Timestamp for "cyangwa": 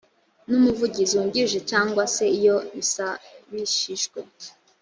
1.71-2.03